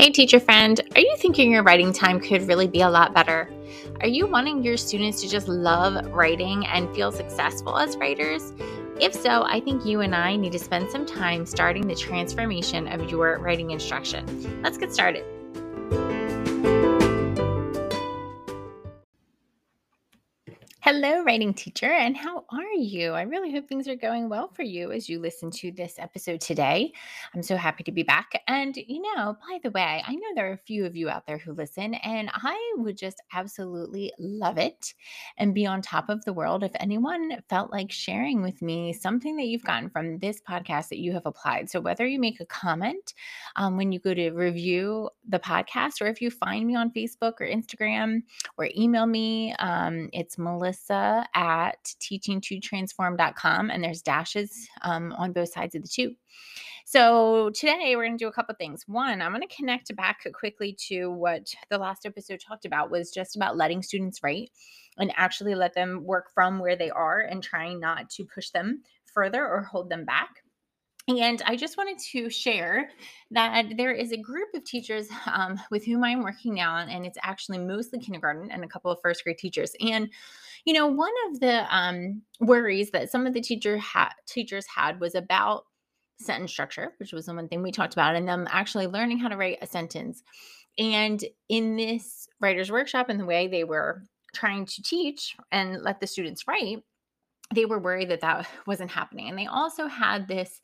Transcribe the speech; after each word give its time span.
Hey, 0.00 0.08
teacher 0.08 0.40
friend, 0.40 0.80
are 0.94 1.00
you 1.02 1.14
thinking 1.18 1.52
your 1.52 1.62
writing 1.62 1.92
time 1.92 2.20
could 2.20 2.48
really 2.48 2.66
be 2.66 2.80
a 2.80 2.88
lot 2.88 3.12
better? 3.12 3.50
Are 4.00 4.06
you 4.06 4.26
wanting 4.26 4.64
your 4.64 4.78
students 4.78 5.20
to 5.20 5.28
just 5.28 5.46
love 5.46 6.06
writing 6.06 6.66
and 6.68 6.88
feel 6.94 7.12
successful 7.12 7.76
as 7.76 7.98
writers? 7.98 8.54
If 8.98 9.12
so, 9.12 9.42
I 9.42 9.60
think 9.60 9.84
you 9.84 10.00
and 10.00 10.14
I 10.14 10.36
need 10.36 10.52
to 10.52 10.58
spend 10.58 10.90
some 10.90 11.04
time 11.04 11.44
starting 11.44 11.86
the 11.86 11.94
transformation 11.94 12.88
of 12.88 13.10
your 13.10 13.40
writing 13.40 13.72
instruction. 13.72 14.62
Let's 14.62 14.78
get 14.78 14.90
started. 14.90 15.22
Hello, 20.92 21.22
writing 21.22 21.54
teacher, 21.54 21.86
and 21.86 22.16
how 22.16 22.44
are 22.50 22.72
you? 22.76 23.12
I 23.12 23.22
really 23.22 23.52
hope 23.52 23.68
things 23.68 23.86
are 23.86 23.94
going 23.94 24.28
well 24.28 24.48
for 24.48 24.64
you 24.64 24.90
as 24.90 25.08
you 25.08 25.20
listen 25.20 25.48
to 25.52 25.70
this 25.70 26.00
episode 26.00 26.40
today. 26.40 26.92
I'm 27.32 27.44
so 27.44 27.54
happy 27.54 27.84
to 27.84 27.92
be 27.92 28.02
back. 28.02 28.32
And, 28.48 28.76
you 28.76 29.00
know, 29.00 29.36
by 29.48 29.60
the 29.62 29.70
way, 29.70 30.02
I 30.04 30.12
know 30.16 30.26
there 30.34 30.50
are 30.50 30.54
a 30.54 30.58
few 30.58 30.84
of 30.84 30.96
you 30.96 31.08
out 31.08 31.28
there 31.28 31.38
who 31.38 31.52
listen, 31.52 31.94
and 31.94 32.28
I 32.34 32.74
would 32.78 32.98
just 32.98 33.22
absolutely 33.32 34.12
love 34.18 34.58
it 34.58 34.94
and 35.38 35.54
be 35.54 35.64
on 35.64 35.80
top 35.80 36.08
of 36.08 36.24
the 36.24 36.32
world 36.32 36.64
if 36.64 36.72
anyone 36.80 37.40
felt 37.48 37.70
like 37.70 37.92
sharing 37.92 38.42
with 38.42 38.60
me 38.60 38.92
something 38.92 39.36
that 39.36 39.46
you've 39.46 39.62
gotten 39.62 39.90
from 39.90 40.18
this 40.18 40.40
podcast 40.40 40.88
that 40.88 40.98
you 40.98 41.12
have 41.12 41.24
applied. 41.24 41.70
So, 41.70 41.80
whether 41.80 42.04
you 42.04 42.18
make 42.18 42.40
a 42.40 42.46
comment 42.46 43.14
um, 43.54 43.76
when 43.76 43.92
you 43.92 44.00
go 44.00 44.12
to 44.12 44.30
review 44.30 45.08
the 45.28 45.38
podcast, 45.38 46.00
or 46.00 46.08
if 46.08 46.20
you 46.20 46.32
find 46.32 46.66
me 46.66 46.74
on 46.74 46.90
Facebook 46.90 47.34
or 47.40 47.46
Instagram 47.46 48.24
or 48.58 48.68
email 48.76 49.06
me, 49.06 49.54
um, 49.60 50.10
it's 50.12 50.36
Melissa 50.36 50.79
At 50.88 51.84
teaching2transform.com, 52.00 53.70
and 53.70 53.84
there's 53.84 54.02
dashes 54.02 54.68
um, 54.82 55.12
on 55.18 55.32
both 55.32 55.52
sides 55.52 55.74
of 55.74 55.82
the 55.82 55.88
two. 55.88 56.14
So 56.84 57.50
today 57.50 57.94
we're 57.94 58.06
going 58.06 58.18
to 58.18 58.24
do 58.24 58.28
a 58.28 58.32
couple 58.32 58.54
things. 58.56 58.82
One, 58.88 59.22
I'm 59.22 59.30
going 59.30 59.46
to 59.46 59.54
connect 59.54 59.94
back 59.94 60.26
quickly 60.34 60.76
to 60.88 61.08
what 61.10 61.54
the 61.68 61.78
last 61.78 62.04
episode 62.04 62.40
talked 62.40 62.64
about 62.64 62.90
was 62.90 63.12
just 63.12 63.36
about 63.36 63.56
letting 63.56 63.82
students 63.82 64.22
write 64.24 64.50
and 64.98 65.12
actually 65.16 65.54
let 65.54 65.74
them 65.74 66.04
work 66.04 66.32
from 66.34 66.58
where 66.58 66.74
they 66.74 66.90
are 66.90 67.20
and 67.20 67.42
trying 67.42 67.78
not 67.78 68.10
to 68.10 68.24
push 68.24 68.50
them 68.50 68.82
further 69.04 69.46
or 69.46 69.62
hold 69.62 69.88
them 69.88 70.04
back. 70.04 70.42
And 71.08 71.42
I 71.46 71.56
just 71.56 71.76
wanted 71.76 71.98
to 72.12 72.30
share 72.30 72.90
that 73.30 73.76
there 73.76 73.92
is 73.92 74.12
a 74.12 74.16
group 74.16 74.48
of 74.54 74.64
teachers 74.64 75.08
um, 75.32 75.60
with 75.70 75.84
whom 75.84 76.04
I'm 76.04 76.22
working 76.22 76.54
now, 76.54 76.76
and 76.76 77.06
it's 77.06 77.18
actually 77.22 77.58
mostly 77.58 77.98
kindergarten 77.98 78.50
and 78.50 78.62
a 78.62 78.68
couple 78.68 78.90
of 78.90 78.98
first 79.02 79.24
grade 79.24 79.38
teachers. 79.38 79.72
And 79.80 80.10
you 80.64 80.72
know, 80.72 80.86
one 80.86 81.12
of 81.28 81.40
the 81.40 81.74
um, 81.74 82.22
worries 82.40 82.90
that 82.90 83.10
some 83.10 83.26
of 83.26 83.34
the 83.34 83.40
teacher 83.40 83.78
ha- 83.78 84.14
teachers 84.26 84.66
had 84.74 85.00
was 85.00 85.14
about 85.14 85.64
sentence 86.20 86.50
structure, 86.50 86.92
which 86.98 87.12
was 87.12 87.26
the 87.26 87.34
one 87.34 87.48
thing 87.48 87.62
we 87.62 87.72
talked 87.72 87.94
about, 87.94 88.14
and 88.14 88.28
them 88.28 88.46
actually 88.50 88.86
learning 88.86 89.18
how 89.18 89.28
to 89.28 89.36
write 89.36 89.58
a 89.62 89.66
sentence. 89.66 90.22
And 90.78 91.22
in 91.48 91.76
this 91.76 92.28
writer's 92.40 92.70
workshop, 92.70 93.08
and 93.08 93.18
the 93.18 93.26
way 93.26 93.48
they 93.48 93.64
were 93.64 94.02
trying 94.34 94.66
to 94.66 94.82
teach 94.82 95.36
and 95.50 95.82
let 95.82 96.00
the 96.00 96.06
students 96.06 96.46
write, 96.46 96.82
they 97.54 97.64
were 97.64 97.80
worried 97.80 98.10
that 98.10 98.20
that 98.20 98.46
wasn't 98.66 98.90
happening. 98.90 99.28
And 99.28 99.38
they 99.38 99.46
also 99.46 99.86
had 99.86 100.28
this 100.28 100.60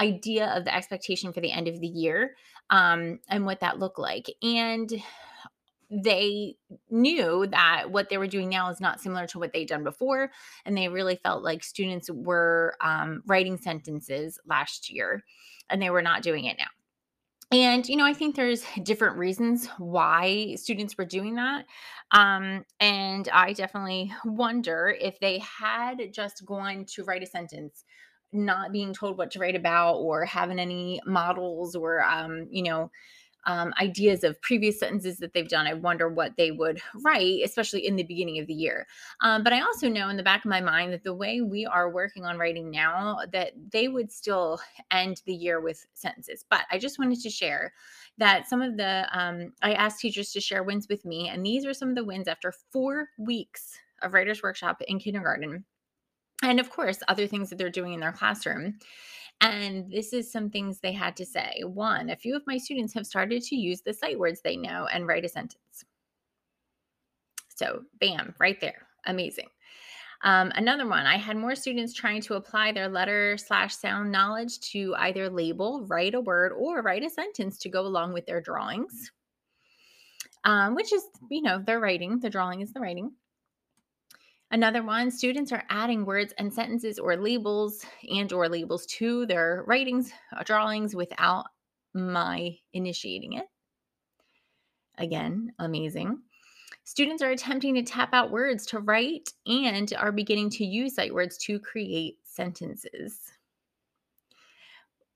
idea 0.00 0.46
of 0.54 0.64
the 0.64 0.74
expectation 0.74 1.32
for 1.32 1.40
the 1.40 1.50
end 1.50 1.66
of 1.66 1.80
the 1.80 1.88
year 1.88 2.36
um, 2.70 3.18
and 3.28 3.44
what 3.44 3.60
that 3.60 3.78
looked 3.78 3.98
like. 3.98 4.26
And 4.42 4.92
they 5.90 6.56
knew 6.90 7.46
that 7.46 7.90
what 7.90 8.08
they 8.08 8.18
were 8.18 8.26
doing 8.26 8.48
now 8.48 8.70
is 8.70 8.80
not 8.80 9.00
similar 9.00 9.26
to 9.28 9.38
what 9.38 9.52
they'd 9.52 9.68
done 9.68 9.84
before. 9.84 10.30
And 10.64 10.76
they 10.76 10.88
really 10.88 11.16
felt 11.16 11.42
like 11.42 11.64
students 11.64 12.10
were 12.10 12.76
um, 12.80 13.22
writing 13.26 13.56
sentences 13.56 14.38
last 14.46 14.90
year 14.90 15.24
and 15.70 15.80
they 15.80 15.90
were 15.90 16.02
not 16.02 16.22
doing 16.22 16.44
it 16.44 16.58
now. 16.58 16.66
And, 17.50 17.88
you 17.88 17.96
know, 17.96 18.04
I 18.04 18.12
think 18.12 18.36
there's 18.36 18.64
different 18.82 19.16
reasons 19.16 19.66
why 19.78 20.54
students 20.56 20.98
were 20.98 21.06
doing 21.06 21.36
that. 21.36 21.64
Um, 22.10 22.64
and 22.80 23.28
I 23.32 23.52
definitely 23.52 24.12
wonder 24.24 24.94
if 25.00 25.18
they 25.20 25.38
had 25.38 26.12
just 26.12 26.44
gone 26.44 26.84
to 26.94 27.04
write 27.04 27.22
a 27.22 27.26
sentence 27.26 27.84
not 28.32 28.72
being 28.72 28.92
told 28.92 29.16
what 29.16 29.30
to 29.30 29.38
write 29.38 29.56
about 29.56 29.94
or 29.94 30.24
having 30.24 30.58
any 30.58 31.00
models 31.06 31.74
or 31.74 32.02
um, 32.04 32.46
you 32.50 32.62
know 32.62 32.90
um, 33.46 33.72
ideas 33.80 34.24
of 34.24 34.40
previous 34.42 34.78
sentences 34.78 35.18
that 35.18 35.32
they've 35.32 35.48
done. 35.48 35.66
I 35.66 35.74
wonder 35.74 36.08
what 36.08 36.36
they 36.36 36.50
would 36.50 36.80
write, 37.02 37.40
especially 37.44 37.86
in 37.86 37.96
the 37.96 38.02
beginning 38.02 38.38
of 38.38 38.46
the 38.46 38.54
year. 38.54 38.86
Um, 39.22 39.42
but 39.42 39.52
I 39.52 39.60
also 39.60 39.88
know 39.88 40.08
in 40.08 40.16
the 40.16 40.22
back 40.22 40.44
of 40.44 40.50
my 40.50 40.60
mind 40.60 40.92
that 40.92 41.04
the 41.04 41.14
way 41.14 41.40
we 41.40 41.64
are 41.66 41.90
working 41.90 42.24
on 42.24 42.38
writing 42.38 42.70
now, 42.70 43.18
that 43.32 43.52
they 43.72 43.88
would 43.88 44.12
still 44.12 44.60
end 44.90 45.22
the 45.24 45.34
year 45.34 45.60
with 45.60 45.86
sentences. 45.94 46.44
But 46.48 46.62
I 46.70 46.78
just 46.78 46.98
wanted 46.98 47.20
to 47.20 47.30
share 47.30 47.72
that 48.18 48.48
some 48.48 48.60
of 48.60 48.76
the, 48.76 49.06
um, 49.12 49.52
I 49.62 49.74
asked 49.74 50.00
teachers 50.00 50.32
to 50.32 50.40
share 50.40 50.62
wins 50.62 50.88
with 50.88 51.04
me, 51.04 51.28
and 51.28 51.44
these 51.44 51.64
are 51.64 51.74
some 51.74 51.88
of 51.88 51.94
the 51.94 52.04
wins 52.04 52.28
after 52.28 52.52
four 52.72 53.08
weeks 53.18 53.78
of 54.02 54.12
Writers 54.12 54.42
Workshop 54.42 54.82
in 54.86 54.98
kindergarten. 54.98 55.64
And 56.42 56.60
of 56.60 56.70
course, 56.70 57.02
other 57.08 57.26
things 57.26 57.50
that 57.50 57.58
they're 57.58 57.70
doing 57.70 57.94
in 57.94 58.00
their 58.00 58.12
classroom. 58.12 58.78
And 59.40 59.90
this 59.90 60.12
is 60.12 60.32
some 60.32 60.50
things 60.50 60.80
they 60.80 60.92
had 60.92 61.16
to 61.16 61.24
say. 61.24 61.62
One, 61.64 62.10
a 62.10 62.16
few 62.16 62.34
of 62.34 62.46
my 62.46 62.58
students 62.58 62.92
have 62.94 63.06
started 63.06 63.42
to 63.42 63.56
use 63.56 63.80
the 63.80 63.92
sight 63.92 64.18
words 64.18 64.40
they 64.42 64.56
know 64.56 64.88
and 64.92 65.06
write 65.06 65.24
a 65.24 65.28
sentence. 65.28 65.84
So, 67.54 67.82
bam, 68.00 68.34
right 68.38 68.60
there. 68.60 68.86
Amazing. 69.06 69.48
Um, 70.22 70.50
another 70.56 70.88
one, 70.88 71.06
I 71.06 71.16
had 71.16 71.36
more 71.36 71.54
students 71.54 71.94
trying 71.94 72.20
to 72.22 72.34
apply 72.34 72.72
their 72.72 72.88
letter 72.88 73.36
slash 73.38 73.76
sound 73.76 74.10
knowledge 74.10 74.58
to 74.72 74.94
either 74.98 75.30
label, 75.30 75.86
write 75.86 76.14
a 76.14 76.20
word, 76.20 76.52
or 76.52 76.82
write 76.82 77.04
a 77.04 77.10
sentence 77.10 77.58
to 77.58 77.68
go 77.68 77.82
along 77.82 78.12
with 78.12 78.26
their 78.26 78.40
drawings, 78.40 79.12
um, 80.42 80.74
which 80.74 80.92
is, 80.92 81.04
you 81.30 81.42
know, 81.42 81.62
their 81.64 81.78
writing. 81.78 82.18
The 82.18 82.30
drawing 82.30 82.62
is 82.62 82.72
the 82.72 82.80
writing. 82.80 83.12
Another 84.50 84.82
one, 84.82 85.10
students 85.10 85.52
are 85.52 85.64
adding 85.68 86.06
words 86.06 86.32
and 86.38 86.52
sentences 86.52 86.98
or 86.98 87.16
labels 87.16 87.84
and 88.10 88.32
or 88.32 88.48
labels 88.48 88.86
to 88.86 89.26
their 89.26 89.62
writings, 89.66 90.10
uh, 90.34 90.42
drawings 90.42 90.96
without 90.96 91.46
my 91.92 92.56
initiating 92.72 93.34
it. 93.34 93.44
Again, 94.96 95.52
amazing. 95.58 96.22
Students 96.84 97.22
are 97.22 97.30
attempting 97.30 97.74
to 97.74 97.82
tap 97.82 98.14
out 98.14 98.30
words 98.30 98.64
to 98.66 98.78
write 98.80 99.32
and 99.46 99.92
are 99.98 100.12
beginning 100.12 100.48
to 100.50 100.64
use 100.64 100.94
sight 100.94 101.12
words 101.12 101.36
to 101.38 101.60
create 101.60 102.16
sentences 102.24 103.30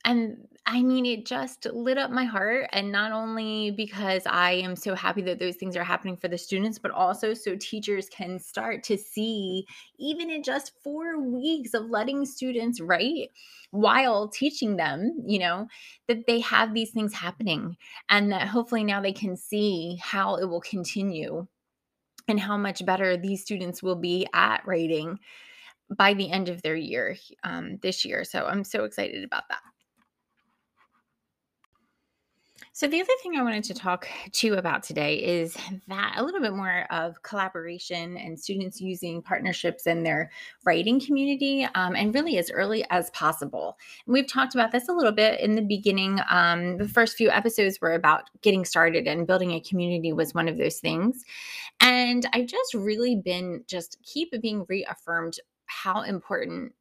and 0.05 0.49
I 0.65 0.83
mean, 0.83 1.07
it 1.07 1.27
just 1.27 1.67
lit 1.67 1.99
up 1.99 2.13
my 2.13 2.25
heart. 2.25 2.69
And 2.73 2.93
not 2.93 3.11
only 3.11 3.73
because 3.73 4.23
I 4.27 4.53
am 4.53 4.77
so 4.77 4.95
happy 4.95 5.21
that 5.23 5.41
those 5.41 5.57
things 5.57 5.77
are 5.77 5.83
happening 5.83 6.17
for 6.17 6.29
the 6.29 6.39
students, 6.39 6.79
but 6.79 6.93
also 6.93 7.35
so 7.35 7.57
teachers 7.57 8.09
can 8.09 8.39
start 8.39 8.85
to 8.85 8.97
see, 8.97 9.67
even 9.99 10.31
in 10.31 10.45
just 10.45 10.73
four 10.85 11.21
weeks 11.21 11.75
of 11.75 11.91
letting 11.91 12.25
students 12.25 12.81
write 12.81 13.31
while 13.73 14.29
teaching 14.29 14.77
them, 14.77 15.23
you 15.27 15.41
know, 15.41 15.67
that 16.07 16.27
they 16.29 16.39
have 16.41 16.75
these 16.75 16.91
things 16.93 17.12
happening 17.12 17.77
and 18.09 18.31
that 18.31 18.47
hopefully 18.47 18.85
now 18.85 19.01
they 19.01 19.12
can 19.12 19.37
see 19.37 19.99
how 20.01 20.37
it 20.37 20.45
will 20.45 20.61
continue 20.61 21.45
and 22.29 22.39
how 22.39 22.57
much 22.57 22.87
better 22.87 23.17
these 23.17 23.43
students 23.43 23.83
will 23.83 23.97
be 23.97 24.29
at 24.33 24.65
writing 24.65 25.19
by 25.97 26.15
the 26.15 26.31
end 26.31 26.49
of 26.49 26.62
their 26.62 26.77
year 26.77 27.17
um, 27.43 27.79
this 27.83 28.05
year. 28.05 28.23
So 28.23 28.47
I'm 28.47 28.62
so 28.62 28.85
excited 28.85 29.25
about 29.25 29.49
that. 29.49 29.72
So, 32.82 32.88
the 32.88 33.00
other 33.00 33.12
thing 33.22 33.37
I 33.37 33.43
wanted 33.44 33.62
to 33.62 33.75
talk 33.75 34.09
to 34.32 34.47
you 34.48 34.54
about 34.54 34.82
today 34.82 35.15
is 35.15 35.56
that 35.87 36.15
a 36.16 36.25
little 36.25 36.41
bit 36.41 36.53
more 36.53 36.84
of 36.91 37.22
collaboration 37.22 38.16
and 38.16 38.37
students 38.37 38.81
using 38.81 39.22
partnerships 39.22 39.87
in 39.87 40.03
their 40.03 40.32
writing 40.65 40.98
community 40.98 41.65
um, 41.76 41.94
and 41.94 42.12
really 42.12 42.38
as 42.38 42.50
early 42.50 42.84
as 42.91 43.09
possible. 43.10 43.79
And 44.05 44.14
we've 44.14 44.26
talked 44.26 44.56
about 44.56 44.73
this 44.73 44.88
a 44.88 44.93
little 44.93 45.12
bit 45.12 45.38
in 45.38 45.55
the 45.55 45.62
beginning. 45.62 46.19
Um, 46.29 46.76
the 46.76 46.88
first 46.88 47.17
few 47.17 47.31
episodes 47.31 47.81
were 47.81 47.94
about 47.94 48.25
getting 48.40 48.64
started 48.64 49.06
and 49.06 49.28
building 49.28 49.52
a 49.52 49.61
community, 49.61 50.12
was 50.12 50.35
one 50.35 50.49
of 50.49 50.58
those 50.58 50.81
things. 50.81 51.23
And 51.78 52.28
I've 52.32 52.49
just 52.49 52.75
really 52.75 53.14
been 53.14 53.62
just 53.69 53.96
keep 54.02 54.35
being 54.43 54.67
reaffirmed 54.69 55.35
how 55.67 56.02
important 56.02 56.73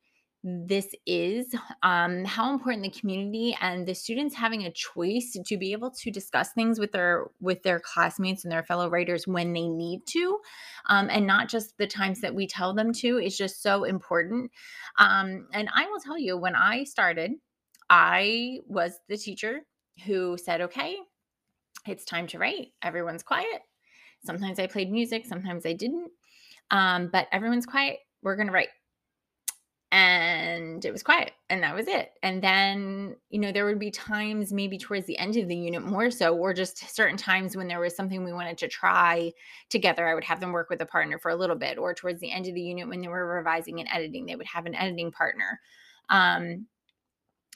this 0.44 0.96
is 1.06 1.54
um, 1.84 2.26
how 2.26 2.52
important 2.52 2.84
the 2.84 3.00
community 3.00 3.56
and 3.62 3.88
the 3.88 3.94
students 3.94 4.34
having 4.34 4.64
a 4.64 4.72
choice 4.72 5.38
to 5.46 5.58
be 5.58 5.72
able 5.72 5.92
to 5.92 6.10
discuss 6.10 6.52
things 6.54 6.80
with 6.80 6.92
their 6.92 7.28
with 7.40 7.62
their 7.62 7.80
classmates 7.80 8.44
and 8.44 8.52
their 8.52 8.64
fellow 8.64 8.90
writers 8.90 9.28
when 9.28 9.54
they 9.54 9.68
need 9.68 10.02
to 10.08 10.40
um, 10.88 11.10
and 11.12 11.28
not 11.28 11.48
just 11.48 11.78
the 11.78 11.86
times 11.86 12.22
that 12.22 12.34
we 12.34 12.48
tell 12.48 12.74
them 12.74 12.92
to 12.92 13.20
is 13.20 13.38
just 13.38 13.62
so 13.62 13.84
important. 13.84 14.50
Um, 14.98 15.48
and 15.54 15.70
i 15.76 15.86
will 15.86 16.00
tell 16.00 16.18
you 16.18 16.38
when 16.38 16.56
i 16.56 16.84
started 16.84 17.32
i 17.90 18.60
was 18.68 19.00
the 19.10 19.18
teacher 19.18 19.62
who 20.06 20.38
said 20.38 20.62
okay 20.62 20.98
it's 21.88 22.06
time 22.06 22.28
to 22.28 22.38
write. 22.38 22.68
Everyone's 22.84 23.24
quiet. 23.24 23.62
Sometimes 24.26 24.60
i 24.60 24.68
played 24.68 24.92
music 24.92 25.26
sometimes 25.26 25.66
i 25.66 25.74
didn't. 25.74 26.12
Um, 26.72 27.10
but 27.12 27.28
everyone's 27.32 27.66
quiet. 27.66 28.00
We're 28.24 28.36
going 28.36 28.48
to 28.48 28.54
write 28.54 28.70
and 29.92 30.86
it 30.86 30.92
was 30.92 31.04
quiet 31.04 31.34
and 31.50 31.64
that 31.64 31.76
was 31.76 31.88
it. 31.88 32.14
And 32.24 32.42
then 32.42 33.16
you 33.30 33.40
know 33.40 33.52
there 33.52 33.66
would 33.66 33.80
be 33.80 33.92
times 33.92 34.54
maybe 34.54 34.78
towards 34.78 35.06
the 35.06 35.18
end 35.18 35.36
of 35.38 35.48
the 35.48 35.56
unit 35.56 35.84
more 35.84 36.10
so 36.10 36.36
or 36.36 36.54
just 36.54 36.96
certain 36.96 37.18
times 37.18 37.58
when 37.58 37.68
there 37.68 37.80
was 37.80 37.96
something 37.96 38.24
we 38.24 38.34
wanted 38.34 38.58
to 38.60 38.68
try 38.68 39.32
together 39.70 40.08
i 40.08 40.14
would 40.14 40.24
have 40.24 40.40
them 40.40 40.52
work 40.52 40.70
with 40.70 40.82
a 40.82 40.86
partner 40.86 41.18
for 41.20 41.32
a 41.32 41.36
little 41.36 41.56
bit 41.56 41.78
or 41.78 41.94
towards 41.94 42.20
the 42.20 42.32
end 42.32 42.48
of 42.48 42.54
the 42.54 42.62
unit 42.62 42.88
when 42.88 43.02
they 43.02 43.08
were 43.08 43.36
revising 43.36 43.80
and 43.80 43.90
editing 43.92 44.26
they 44.26 44.36
would 44.36 44.48
have 44.48 44.66
an 44.66 44.76
editing 44.76 45.12
partner. 45.12 45.60
Um, 46.10 46.68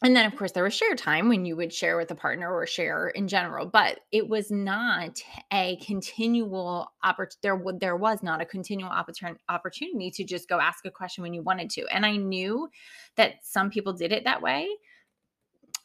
and 0.03 0.15
then 0.15 0.25
of 0.25 0.35
course 0.35 0.51
there 0.51 0.63
was 0.63 0.73
share 0.73 0.95
time 0.95 1.29
when 1.29 1.45
you 1.45 1.55
would 1.55 1.71
share 1.71 1.97
with 1.97 2.11
a 2.11 2.15
partner 2.15 2.53
or 2.53 2.67
share 2.67 3.09
in 3.09 3.27
general 3.27 3.65
but 3.65 3.99
it 4.11 4.27
was 4.27 4.51
not 4.51 5.19
a 5.53 5.77
continual 5.77 6.89
opportunity 7.03 7.39
there, 7.41 7.61
there 7.79 7.95
was 7.95 8.21
not 8.21 8.41
a 8.41 8.45
continual 8.45 8.89
opportun- 8.89 9.37
opportunity 9.47 10.11
to 10.11 10.23
just 10.23 10.49
go 10.49 10.59
ask 10.59 10.85
a 10.85 10.91
question 10.91 11.21
when 11.21 11.33
you 11.33 11.41
wanted 11.41 11.69
to. 11.69 11.85
And 11.91 12.05
i 12.05 12.17
knew 12.17 12.69
that 13.15 13.35
some 13.43 13.69
people 13.69 13.93
did 13.93 14.11
it 14.11 14.25
that 14.25 14.41
way 14.41 14.67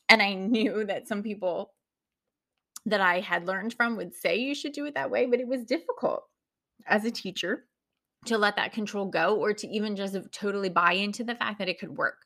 and 0.09 0.23
i 0.23 0.35
knew 0.35 0.85
that 0.85 1.07
some 1.07 1.23
people 1.23 1.73
that 2.87 3.01
i 3.01 3.21
had 3.21 3.47
learned 3.47 3.75
from 3.75 3.97
would 3.97 4.15
say 4.15 4.37
you 4.37 4.55
should 4.55 4.73
do 4.73 4.87
it 4.87 4.95
that 4.95 5.11
way 5.11 5.27
but 5.27 5.41
it 5.41 5.47
was 5.47 5.65
difficult 5.65 6.25
as 6.87 7.05
a 7.05 7.11
teacher 7.11 7.67
to 8.27 8.37
let 8.37 8.57
that 8.57 8.73
control 8.73 9.07
go 9.07 9.37
or 9.37 9.55
to 9.55 9.69
even 9.69 9.97
just 9.97 10.17
totally 10.33 10.69
buy 10.69 10.93
into 10.93 11.25
the 11.25 11.35
fact 11.35 11.59
that 11.59 11.69
it 11.69 11.79
could 11.79 11.97
work 11.97 12.17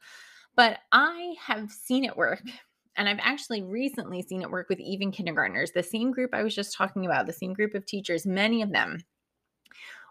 but 0.56 0.78
I 0.92 1.34
have 1.40 1.70
seen 1.70 2.04
it 2.04 2.16
work. 2.16 2.42
And 2.96 3.08
I've 3.08 3.18
actually 3.20 3.60
recently 3.60 4.22
seen 4.22 4.40
it 4.40 4.50
work 4.52 4.68
with 4.68 4.78
even 4.78 5.10
kindergartners. 5.10 5.72
The 5.72 5.82
same 5.82 6.12
group 6.12 6.30
I 6.32 6.44
was 6.44 6.54
just 6.54 6.76
talking 6.76 7.04
about, 7.04 7.26
the 7.26 7.32
same 7.32 7.52
group 7.52 7.74
of 7.74 7.84
teachers, 7.84 8.24
many 8.24 8.62
of 8.62 8.70
them 8.70 9.02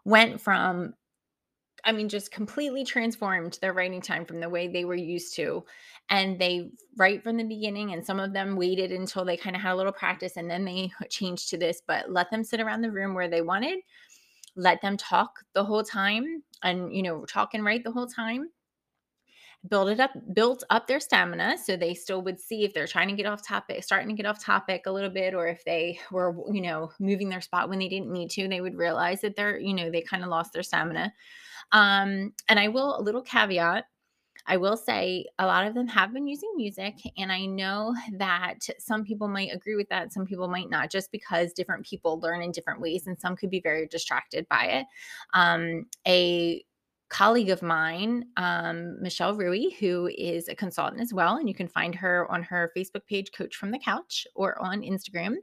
went 0.04 0.42
from 0.42 0.94
I 1.86 1.92
mean, 1.92 2.08
just 2.08 2.32
completely 2.32 2.86
transformed 2.86 3.60
their 3.62 3.74
writing 3.74 4.02
time 4.02 4.26
from 4.26 4.40
the 4.40 4.50
way 4.50 4.68
they 4.68 4.86
were 4.86 4.96
used 4.96 5.36
to. 5.36 5.66
And 6.10 6.40
they 6.40 6.72
write 6.96 7.24
from 7.24 7.36
the 7.38 7.44
beginning, 7.44 7.92
and 7.92 8.06
some 8.06 8.20
of 8.20 8.32
them 8.32 8.56
waited 8.56 8.92
until 8.92 9.26
they 9.26 9.36
kind 9.36 9.56
of 9.56 9.62
had 9.62 9.74
a 9.74 9.76
little 9.76 9.92
practice 9.92 10.38
and 10.38 10.50
then 10.50 10.64
they 10.64 10.92
changed 11.10 11.50
to 11.50 11.58
this, 11.58 11.82
but 11.86 12.10
let 12.10 12.32
them 12.32 12.44
sit 12.44 12.62
around 12.62 12.82
the 12.82 12.92
room 12.92 13.14
where 13.14 13.28
they 13.28 13.42
wanted, 13.42 13.80
let 14.56 14.82
them 14.82 14.96
talk 14.96 15.40
the 15.54 15.64
whole 15.66 15.84
time 15.84 16.44
and, 16.62 16.96
you 16.96 17.04
know, 17.04 17.26
talk 17.26 17.54
and 17.54 17.66
write 17.66 17.84
the 17.84 17.92
whole 17.92 18.08
time 18.08 18.50
build 19.70 19.90
it 19.90 20.00
up 20.00 20.12
built 20.34 20.64
up 20.70 20.88
their 20.88 21.00
stamina 21.00 21.58
so 21.64 21.76
they 21.78 21.94
still 21.94 22.22
would 22.22 22.40
see 22.40 22.64
if 22.64 22.74
they're 22.74 22.88
trying 22.88 23.08
to 23.08 23.16
get 23.16 23.26
off 23.26 23.46
topic 23.46 23.84
starting 23.84 24.10
to 24.10 24.16
get 24.16 24.26
off 24.26 24.44
topic 24.44 24.84
a 24.86 24.92
little 24.92 25.10
bit 25.10 25.34
or 25.34 25.48
if 25.48 25.64
they 25.66 25.98
were 26.12 26.36
you 26.52 26.62
know 26.62 26.92
moving 27.00 27.30
their 27.30 27.42
spot 27.42 27.70
when 27.70 27.80
they 27.80 27.88
didn't 27.88 28.12
need 28.12 28.30
to 28.30 28.48
they 28.48 28.62
would 28.62 28.76
realize 28.76 29.22
that 29.22 29.36
they're 29.36 29.58
you 29.58 29.74
know 29.74 29.90
they 29.90 30.02
kind 30.02 30.24
of 30.24 30.30
lost 30.30 30.52
their 30.54 30.64
stamina 30.64 31.14
um 31.72 32.34
and 32.50 32.60
i 32.60 32.68
will 32.68 33.00
a 33.00 33.02
little 33.02 33.22
caveat 33.22 33.86
I 34.46 34.58
will 34.58 34.76
say 34.76 35.26
a 35.40 35.46
lot 35.46 35.68
of 35.68 35.74
them 35.74 35.88
have 35.88 36.14
been 36.14 36.28
using 36.28 36.52
music, 36.58 36.96
and 37.18 37.32
I 37.32 37.46
know 37.46 37.96
that 38.18 38.60
some 38.78 39.04
people 39.06 39.28
might 39.28 39.54
agree 39.54 39.76
with 39.76 39.88
that, 39.90 40.12
some 40.12 40.26
people 40.26 40.50
might 40.50 40.70
not, 40.70 40.92
just 40.92 41.12
because 41.12 41.54
different 41.54 41.86
people 41.86 42.20
learn 42.20 42.42
in 42.42 42.52
different 42.52 42.82
ways, 42.82 43.08
and 43.08 43.18
some 43.20 43.36
could 43.38 43.50
be 43.50 43.62
very 43.62 43.88
distracted 43.88 44.46
by 44.50 44.66
it. 44.66 44.86
Um, 45.34 45.86
a 46.06 46.64
colleague 47.14 47.52
of 47.52 47.62
mine, 47.62 48.26
um, 48.38 49.00
Michelle 49.00 49.36
Rui, 49.36 49.70
who 49.80 50.10
is 50.18 50.48
a 50.50 50.56
consultant 50.56 51.00
as 51.00 51.14
well. 51.14 51.38
And 51.38 51.48
you 51.48 51.54
can 51.54 51.68
find 51.68 51.94
her 51.94 52.30
on 52.32 52.42
her 52.42 52.72
Facebook 52.76 53.06
page, 53.08 53.32
Coach 53.32 53.56
from 53.56 53.70
the 53.70 53.78
Couch, 53.78 54.26
or 54.34 54.60
on 54.60 54.82
Instagram. 54.82 55.36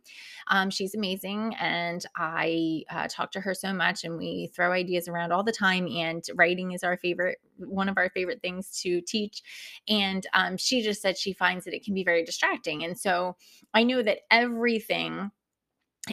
Um, 0.48 0.68
she's 0.68 0.96
amazing. 0.96 1.54
And 1.60 2.04
I 2.16 2.82
uh, 2.90 3.06
talk 3.08 3.30
to 3.32 3.40
her 3.40 3.54
so 3.54 3.72
much, 3.72 4.02
and 4.02 4.18
we 4.18 4.50
throw 4.52 4.72
ideas 4.72 5.06
around 5.06 5.32
all 5.32 5.44
the 5.44 5.52
time. 5.52 5.86
And 5.86 6.24
writing 6.34 6.72
is 6.72 6.82
our 6.82 6.96
favorite, 6.96 7.38
one 7.58 7.88
of 7.88 7.96
our 7.96 8.10
favorite 8.10 8.42
things 8.42 8.80
to 8.82 9.00
teach. 9.02 9.40
And 9.88 10.26
um, 10.34 10.56
she 10.56 10.82
just 10.82 11.00
said 11.00 11.16
she 11.16 11.32
finds 11.32 11.64
that 11.66 11.74
it 11.74 11.84
can 11.84 11.94
be 11.94 12.02
very 12.02 12.24
distracting. 12.24 12.82
And 12.82 12.98
so 12.98 13.36
I 13.74 13.84
know 13.84 14.02
that 14.02 14.22
everything 14.32 15.30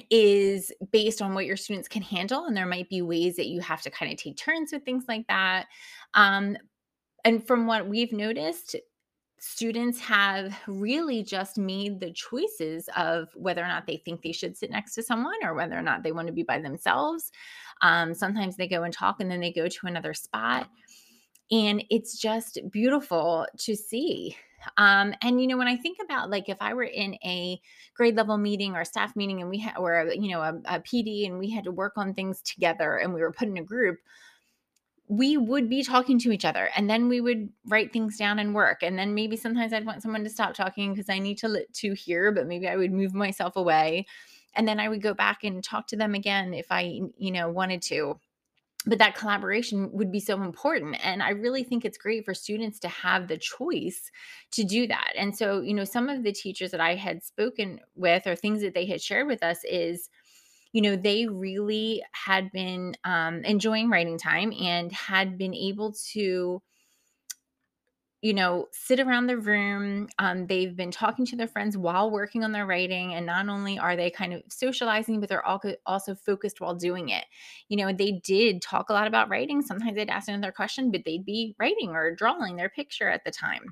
is 0.10 0.72
based 0.92 1.22
on 1.22 1.34
what 1.34 1.46
your 1.46 1.58
students 1.58 1.88
can 1.88 2.02
handle 2.02 2.46
and 2.46 2.56
there 2.56 2.66
might 2.66 2.90
be 2.90 3.02
ways 3.02 3.36
that 3.36 3.48
you 3.48 3.60
have 3.62 3.82
to 3.82 3.90
kind 3.90 4.12
of 4.12 4.18
take 4.18 4.38
turns 4.38 4.72
with 4.72 4.84
things 4.84 5.06
like 5.08 5.26
that 5.28 5.68
um, 6.14 6.58
and 7.24 7.46
from 7.46 7.68
what 7.68 7.88
we've 7.88 8.14
noticed 8.14 8.76
students 9.40 10.00
have 10.00 10.58
really 10.68 11.24
just 11.24 11.58
made 11.58 12.00
the 12.00 12.12
choices 12.12 12.90
of 12.98 13.30
whether 13.36 13.64
or 13.64 13.68
not 13.68 13.86
they 13.86 13.98
think 13.98 14.22
they 14.22 14.32
should 14.32 14.58
sit 14.58 14.72
next 14.72 14.96
to 14.96 15.04
someone 15.04 15.36
or 15.44 15.54
whether 15.54 15.78
or 15.78 15.82
not 15.82 16.02
they 16.02 16.12
want 16.12 16.28
to 16.28 16.34
be 16.34 16.42
by 16.42 16.60
themselves. 16.60 17.32
Um, 17.82 18.14
sometimes 18.16 18.58
they 18.58 18.68
go 18.68 18.84
and 18.84 18.94
talk 18.94 19.18
and 19.20 19.30
then 19.30 19.40
they 19.40 19.52
go 19.52 19.68
to 19.68 19.88
another 19.88 20.14
spot 20.14 20.68
and 21.52 21.84
it's 21.90 22.20
just 22.20 22.60
beautiful 22.72 23.46
to 23.60 23.76
see 23.76 24.36
um, 24.78 25.14
and 25.22 25.42
you 25.42 25.48
know, 25.48 25.58
when 25.58 25.68
I 25.68 25.78
think 25.78 25.98
about 26.04 26.30
like 26.30 26.50
if 26.50 26.58
I 26.62 26.74
were 26.74 26.84
in 26.84 27.16
a 27.24 27.60
grade 27.94 28.16
level 28.16 28.38
meeting 28.38 28.76
or 28.76 28.84
staff 28.86 29.16
meeting 29.16 29.42
and 29.42 29.50
we 29.50 29.60
had 29.60 29.78
or 29.78 30.12
you 30.14 30.30
know 30.30 30.42
a, 30.42 30.62
a 30.66 30.80
PD 30.80 31.26
and 31.26 31.40
we 31.40 31.50
had 31.50 31.64
to 31.66 31.72
work 31.72 31.94
on 31.98 32.14
things 32.14 32.42
together 32.42 32.98
and 32.98 33.14
we 33.14 33.22
were 33.22 33.32
put 33.32 33.48
in 33.48 33.58
a 33.58 33.64
group, 33.64 34.00
we 35.08 35.38
would 35.38 35.70
be 35.70 35.84
talking 35.84 36.20
to 36.20 36.32
each 36.32 36.44
other 36.44 36.70
and 36.76 36.90
then 36.90 37.08
we 37.08 37.22
would 37.22 37.50
write 37.66 37.94
things 37.94 38.18
down 38.18 38.40
and 38.40 38.54
work. 38.54 38.84
And 38.84 39.00
then 39.00 39.14
maybe 39.16 39.38
sometimes 39.38 39.72
i'd 39.74 39.86
want 39.86 40.02
someone 40.02 40.24
to 40.24 40.30
stop 40.30 40.54
talking 40.54 40.94
because 40.94 41.10
i 41.10 41.20
need 41.20 41.38
to 41.40 41.66
to 41.66 41.94
hear 41.94 42.32
but 42.32 42.48
maybe 42.48 42.68
i 42.68 42.76
would 42.76 42.92
move 42.92 43.14
myself 43.14 43.56
away. 43.56 44.06
And 44.56 44.68
then 44.68 44.80
i 44.80 44.90
would 44.90 45.02
go 45.02 45.14
back 45.14 45.44
and 45.44 45.64
talk 45.64 45.88
to 45.88 45.96
them 45.98 46.14
again 46.16 46.54
if 46.54 46.68
i 46.72 47.02
you 47.18 47.32
know 47.32 47.50
wanted 47.50 47.82
to 47.84 48.20
but 48.88 49.00
that 49.00 49.16
collaboration 49.16 49.92
would 49.92 50.12
be 50.12 50.20
so 50.20 50.42
important 50.42 50.98
and 51.04 51.22
i 51.22 51.30
really 51.30 51.64
think 51.64 51.84
it's 51.84 51.98
great 51.98 52.26
for 52.26 52.34
students 52.34 52.80
to 52.80 52.88
have 52.88 53.28
the 53.28 53.38
choice 53.38 54.10
to 54.52 54.64
do 54.64 54.88
that 54.88 55.12
and 55.18 55.38
so 55.38 55.62
you 55.62 55.74
know 55.74 55.84
some 55.84 56.10
of 56.10 56.24
the 56.24 56.32
teachers 56.32 56.72
that 56.72 56.82
i 56.82 56.96
had 56.96 57.24
spoken 57.24 57.80
with 57.96 58.26
or 58.26 58.36
things 58.36 58.62
that 58.62 58.74
they 58.74 58.86
had 58.86 59.02
shared 59.02 59.28
with 59.28 59.44
us 59.44 59.60
is 59.66 60.10
you 60.72 60.82
know 60.82 60.96
they 60.96 61.28
really 61.28 62.04
had 62.12 62.52
been 62.52 62.96
um, 63.04 63.44
enjoying 63.46 63.90
writing 63.90 64.18
time 64.18 64.54
and 64.62 64.92
had 64.92 65.38
been 65.38 65.54
able 65.54 65.94
to 66.14 66.62
you 68.28 68.34
know, 68.34 68.68
sit 68.74 69.00
around 69.00 69.28
the 69.28 69.38
room. 69.38 70.10
Um, 70.20 70.48
they've 70.48 70.76
been 70.76 70.92
talking 70.92 71.26
to 71.28 71.38
their 71.38 71.48
friends 71.48 71.78
while 71.78 72.12
working 72.12 72.44
on 72.44 72.52
their 72.52 72.66
writing. 72.66 73.14
And 73.14 73.26
not 73.26 73.48
only 73.48 73.80
are 73.80 73.96
they 73.96 74.10
kind 74.10 74.34
of 74.34 74.44
socializing, 74.50 75.22
but 75.22 75.30
they're 75.30 75.48
also 75.48 76.14
focused 76.14 76.60
while 76.60 76.76
doing 76.76 77.08
it. 77.08 77.24
You 77.70 77.78
know, 77.78 77.94
they 77.94 78.20
did 78.26 78.62
talk 78.62 78.90
a 78.90 78.94
lot 78.94 79.08
about 79.08 79.30
writing. 79.30 79.62
Sometimes 79.62 79.96
they'd 79.96 80.10
ask 80.10 80.28
another 80.28 80.52
question, 80.52 80.92
but 80.92 81.04
they'd 81.06 81.24
be 81.24 81.56
writing 81.58 81.92
or 81.92 82.14
drawing 82.14 82.58
their 82.58 82.68
picture 82.68 83.08
at 83.08 83.24
the 83.24 83.32
time. 83.32 83.64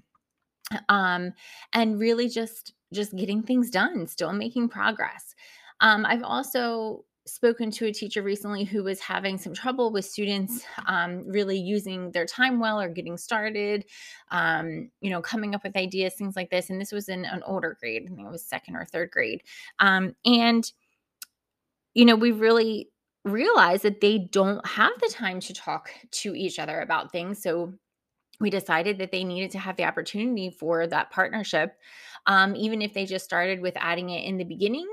Um, 0.87 1.33
and 1.73 1.99
really 1.99 2.29
just 2.29 2.75
just 2.93 3.13
getting 3.13 3.43
things 3.43 3.69
done, 3.69 4.07
still 4.07 4.31
making 4.31 4.69
progress. 4.69 5.35
Um, 5.81 6.05
I've 6.05 6.23
also 6.23 7.03
spoken 7.27 7.71
to 7.71 7.85
a 7.87 7.91
teacher 7.91 8.21
recently 8.21 8.63
who 8.63 8.83
was 8.83 8.99
having 8.99 9.37
some 9.37 9.53
trouble 9.53 9.91
with 9.91 10.05
students 10.05 10.63
um, 10.85 11.23
really 11.27 11.57
using 11.57 12.11
their 12.11 12.25
time 12.25 12.59
well 12.59 12.79
or 12.79 12.87
getting 12.87 13.17
started 13.17 13.85
um, 14.29 14.89
you 15.01 15.09
know 15.09 15.21
coming 15.21 15.55
up 15.55 15.63
with 15.63 15.75
ideas 15.75 16.13
things 16.13 16.35
like 16.35 16.51
this 16.51 16.69
and 16.69 16.79
this 16.79 16.91
was 16.91 17.09
in 17.09 17.25
an 17.25 17.41
older 17.43 17.75
grade 17.79 18.03
i 18.05 18.15
think 18.15 18.27
it 18.27 18.31
was 18.31 18.45
second 18.45 18.75
or 18.75 18.85
third 18.85 19.09
grade 19.09 19.41
um, 19.79 20.15
and 20.23 20.71
you 21.93 22.05
know 22.05 22.15
we 22.15 22.31
really 22.31 22.89
realized 23.23 23.81
that 23.81 24.01
they 24.01 24.19
don't 24.31 24.65
have 24.67 24.93
the 25.01 25.09
time 25.11 25.39
to 25.39 25.51
talk 25.51 25.89
to 26.11 26.35
each 26.35 26.59
other 26.59 26.81
about 26.81 27.11
things 27.11 27.41
so 27.41 27.73
we 28.39 28.49
decided 28.49 28.97
that 28.99 29.11
they 29.11 29.23
needed 29.23 29.49
to 29.49 29.57
have 29.57 29.77
the 29.77 29.85
opportunity 29.85 30.51
for 30.51 30.85
that 30.85 31.09
partnership 31.09 31.75
um, 32.27 32.55
even 32.55 32.83
if 32.83 32.93
they 32.93 33.05
just 33.05 33.25
started 33.25 33.61
with 33.61 33.73
adding 33.77 34.11
it 34.11 34.25
in 34.25 34.37
the 34.37 34.43
beginning 34.43 34.87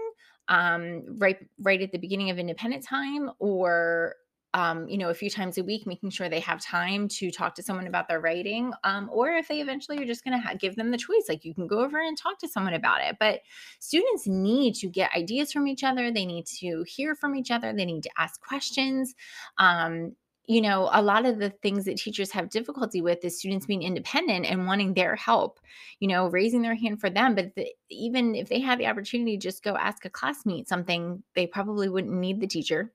um, 0.48 1.04
right 1.18 1.38
right 1.60 1.80
at 1.80 1.92
the 1.92 1.98
beginning 1.98 2.30
of 2.30 2.38
independent 2.38 2.84
time 2.84 3.30
or 3.38 4.14
um, 4.54 4.86
you 4.86 4.98
know, 4.98 5.08
a 5.08 5.14
few 5.14 5.30
times 5.30 5.56
a 5.56 5.64
week, 5.64 5.86
making 5.86 6.10
sure 6.10 6.28
they 6.28 6.40
have 6.40 6.60
time 6.60 7.08
to 7.08 7.30
talk 7.30 7.54
to 7.54 7.62
someone 7.62 7.86
about 7.86 8.06
their 8.06 8.20
writing. 8.20 8.72
Um, 8.84 9.08
or 9.10 9.30
if 9.30 9.48
they 9.48 9.60
eventually 9.60 9.98
are 9.98 10.06
just 10.06 10.24
going 10.24 10.38
to 10.38 10.46
ha- 10.46 10.54
give 10.58 10.76
them 10.76 10.90
the 10.90 10.98
choice, 10.98 11.24
like 11.28 11.44
you 11.44 11.54
can 11.54 11.66
go 11.66 11.80
over 11.82 11.98
and 11.98 12.18
talk 12.18 12.38
to 12.40 12.48
someone 12.48 12.74
about 12.74 13.00
it. 13.00 13.16
But 13.18 13.40
students 13.80 14.26
need 14.26 14.74
to 14.76 14.88
get 14.88 15.10
ideas 15.16 15.52
from 15.52 15.66
each 15.66 15.82
other. 15.82 16.10
They 16.10 16.26
need 16.26 16.44
to 16.60 16.84
hear 16.86 17.14
from 17.14 17.34
each 17.34 17.50
other. 17.50 17.72
They 17.72 17.86
need 17.86 18.02
to 18.02 18.10
ask 18.18 18.40
questions. 18.40 19.14
Um, 19.56 20.16
you 20.46 20.60
know, 20.60 20.88
a 20.92 21.02
lot 21.02 21.24
of 21.24 21.38
the 21.38 21.50
things 21.50 21.84
that 21.84 21.98
teachers 21.98 22.32
have 22.32 22.50
difficulty 22.50 23.00
with 23.00 23.24
is 23.24 23.38
students 23.38 23.66
being 23.66 23.82
independent 23.82 24.46
and 24.46 24.66
wanting 24.66 24.94
their 24.94 25.14
help, 25.14 25.60
you 26.00 26.08
know, 26.08 26.28
raising 26.28 26.62
their 26.62 26.74
hand 26.74 27.00
for 27.00 27.10
them. 27.10 27.34
But 27.34 27.54
the, 27.54 27.68
even 27.90 28.34
if 28.34 28.48
they 28.48 28.60
had 28.60 28.78
the 28.78 28.88
opportunity 28.88 29.36
to 29.36 29.42
just 29.42 29.62
go 29.62 29.76
ask 29.76 30.04
a 30.04 30.10
classmate 30.10 30.68
something, 30.68 31.22
they 31.34 31.46
probably 31.46 31.88
wouldn't 31.88 32.12
need 32.12 32.40
the 32.40 32.46
teacher. 32.46 32.92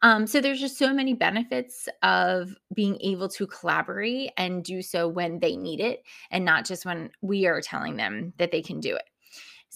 Um, 0.00 0.26
so 0.26 0.40
there's 0.40 0.60
just 0.60 0.78
so 0.78 0.94
many 0.94 1.12
benefits 1.12 1.86
of 2.02 2.54
being 2.72 2.98
able 3.02 3.28
to 3.28 3.46
collaborate 3.46 4.32
and 4.38 4.64
do 4.64 4.80
so 4.80 5.06
when 5.06 5.38
they 5.40 5.56
need 5.56 5.80
it 5.80 6.02
and 6.30 6.44
not 6.44 6.64
just 6.64 6.86
when 6.86 7.10
we 7.20 7.46
are 7.46 7.60
telling 7.60 7.96
them 7.96 8.32
that 8.38 8.52
they 8.52 8.62
can 8.62 8.80
do 8.80 8.96
it. 8.96 9.04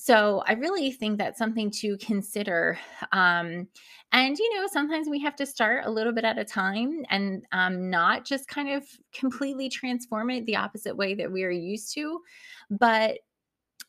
So 0.04 0.42
I 0.46 0.52
really 0.52 0.92
think 0.92 1.16
that's 1.16 1.38
something 1.38 1.70
to 1.80 1.96
consider. 1.96 2.78
Um, 3.12 3.66
and, 4.12 4.38
you 4.38 4.54
know, 4.54 4.66
sometimes 4.70 5.08
we 5.08 5.18
have 5.20 5.34
to 5.36 5.46
start 5.46 5.86
a 5.86 5.90
little 5.90 6.12
bit 6.12 6.26
at 6.26 6.36
a 6.36 6.44
time 6.44 7.06
and 7.08 7.42
um, 7.52 7.88
not 7.88 8.26
just 8.26 8.46
kind 8.46 8.68
of 8.68 8.84
completely 9.14 9.70
transform 9.70 10.28
it 10.28 10.44
the 10.44 10.56
opposite 10.56 10.94
way 10.94 11.14
that 11.14 11.32
we 11.32 11.42
are 11.42 11.50
used 11.50 11.94
to. 11.94 12.20
But, 12.68 13.20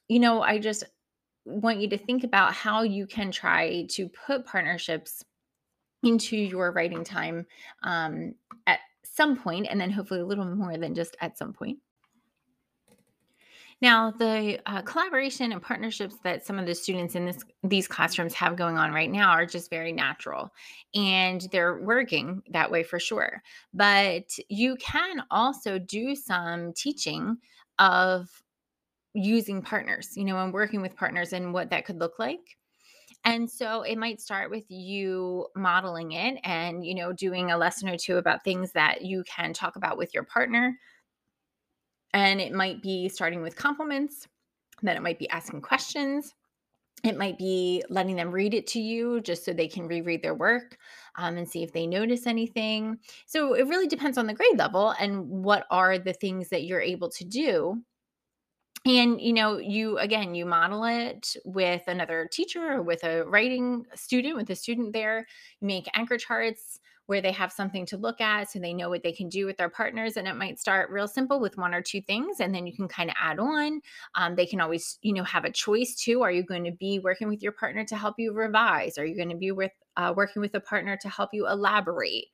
you 0.07 0.19
know, 0.19 0.41
I 0.41 0.57
just 0.57 0.86
want 1.43 1.81
you 1.81 1.89
to 1.89 1.98
think 1.98 2.24
about 2.24 2.53
how 2.53 2.84
you 2.84 3.07
can 3.07 3.29
try 3.29 3.86
to 3.89 4.07
put 4.07 4.45
partnerships 4.45 5.22
into 6.01 6.38
your 6.38 6.72
writing 6.72 7.03
time 7.03 7.45
um, 7.84 8.36
at 8.67 8.79
some 9.03 9.36
point, 9.36 9.67
and 9.69 9.81
then 9.81 9.91
hopefully 9.91 10.22
a 10.22 10.25
little 10.25 10.45
more 10.45 10.77
than 10.77 10.95
just 10.95 11.17
at 11.19 11.38
some 11.38 11.51
point. 11.51 11.79
Now, 13.82 14.12
the 14.12 14.60
uh, 14.65 14.82
collaboration 14.82 15.51
and 15.51 15.62
partnerships 15.62 16.15
that 16.24 16.46
some 16.46 16.58
of 16.58 16.65
the 16.65 16.74
students 16.74 17.13
in 17.15 17.25
this 17.25 17.44
these 17.63 17.88
classrooms 17.88 18.34
have 18.34 18.55
going 18.55 18.77
on 18.77 18.94
right 18.94 19.12
now 19.12 19.32
are 19.32 19.46
just 19.46 19.70
very 19.70 19.91
natural, 19.91 20.51
and 20.94 21.41
they're 21.51 21.82
working 21.82 22.41
that 22.50 22.72
way 22.72 22.84
for 22.84 23.00
sure. 23.00 23.41
But 23.74 24.29
you 24.50 24.75
can 24.77 25.24
also 25.29 25.77
do 25.77 26.15
some 26.15 26.74
teaching 26.74 27.38
of 27.77 28.29
using 29.13 29.62
partners, 29.62 30.12
you 30.15 30.25
know, 30.25 30.38
and 30.38 30.53
working 30.53 30.82
with 30.82 30.96
partners 30.96 31.34
and 31.34 31.53
what 31.53 31.70
that 31.70 31.86
could 31.86 32.00
look 32.00 32.20
like. 32.20 32.58
And 33.24 33.50
so 33.50 33.82
it 33.82 33.98
might 33.98 34.22
start 34.22 34.51
with 34.51 34.65
you 34.70 35.48
modeling 35.55 36.12
it 36.13 36.39
and, 36.44 36.86
you 36.86 36.96
know, 36.96 37.12
doing 37.13 37.51
a 37.51 37.58
lesson 37.58 37.89
or 37.89 37.98
two 37.98 38.17
about 38.17 38.44
things 38.44 38.72
that 38.74 39.03
you 39.03 39.24
can 39.24 39.53
talk 39.53 39.75
about 39.75 39.98
with 39.98 40.13
your 40.13 40.24
partner 40.24 40.77
and 42.15 42.39
it 42.39 42.53
might 42.53 42.81
be 42.81 43.10
starting 43.10 43.41
with 43.41 43.57
compliments, 43.57 44.27
then 44.81 44.95
it 44.95 45.03
might 45.03 45.19
be 45.19 45.29
asking 45.29 45.62
questions. 45.62 46.34
It 47.03 47.17
might 47.17 47.38
be 47.38 47.84
letting 47.89 48.15
them 48.15 48.31
read 48.31 48.53
it 48.53 48.65
to 48.67 48.79
you 48.79 49.19
just 49.19 49.43
so 49.43 49.51
they 49.51 49.67
can 49.67 49.86
reread 49.86 50.24
their 50.24 50.34
work 50.34 50.77
um, 51.17 51.38
and 51.38 51.48
see 51.48 51.62
if 51.62 51.74
they 51.74 51.86
notice 51.86 52.25
anything. 52.25 52.98
So 53.25 53.53
it 53.53 53.67
really 53.67 53.88
depends 53.88 54.17
on 54.17 54.27
the 54.27 54.34
grade 54.34 54.57
level 54.57 54.95
and 54.98 55.27
what 55.27 55.67
are 55.69 56.00
the 56.00 56.13
things 56.13 56.48
that 56.50 56.63
you're 56.63 56.81
able 56.81 57.10
to 57.10 57.25
do 57.25 57.84
and 58.86 59.19
you 59.19 59.34
know 59.34 59.57
you 59.57 59.98
again 59.98 60.36
you 60.36 60.45
model 60.45 60.84
it 60.84 61.36
with 61.43 61.81
another 61.88 62.29
teacher 62.31 62.74
or 62.74 62.81
with 62.84 63.03
a 63.03 63.24
writing 63.25 63.84
student 63.95 64.36
with 64.36 64.50
a 64.51 64.55
student 64.55 64.93
there 64.93 65.25
you 65.60 65.67
make 65.67 65.89
anchor 65.95 66.19
charts 66.19 66.79
where 67.07 67.21
they 67.21 67.31
have 67.31 67.51
something 67.51 67.85
to 67.85 67.97
look 67.97 68.19
at 68.19 68.50
so 68.50 68.59
they 68.59 68.74
know 68.74 68.89
what 68.89 69.03
they 69.03 69.12
can 69.12 69.29
do 69.29 69.45
with 69.45 69.57
their 69.57 69.69
partners 69.69 70.17
and 70.17 70.27
it 70.27 70.35
might 70.35 70.59
start 70.59 70.89
real 70.89 71.07
simple 71.07 71.39
with 71.39 71.57
one 71.57 71.74
or 71.74 71.81
two 71.81 72.01
things 72.01 72.39
and 72.39 72.53
then 72.53 72.65
you 72.65 72.74
can 72.74 72.88
kind 72.88 73.09
of 73.09 73.15
add 73.21 73.39
on. 73.39 73.81
Um, 74.15 74.35
they 74.35 74.45
can 74.45 74.62
always 74.62 74.97
you 75.01 75.13
know 75.13 75.24
have 75.24 75.45
a 75.45 75.51
choice 75.51 75.95
too. 75.95 76.21
Are 76.21 76.31
you 76.31 76.43
going 76.43 76.63
to 76.65 76.71
be 76.71 77.00
working 77.00 77.27
with 77.27 77.43
your 77.43 77.51
partner 77.51 77.85
to 77.85 77.95
help 77.95 78.15
you 78.17 78.33
revise? 78.33 78.97
Are 78.97 79.05
you 79.05 79.15
going 79.15 79.29
to 79.29 79.38
be 79.38 79.51
with 79.51 79.71
uh, 79.97 80.13
working 80.15 80.41
with 80.41 80.55
a 80.55 80.59
partner 80.59 80.97
to 81.01 81.09
help 81.09 81.29
you 81.33 81.47
elaborate? 81.47 82.25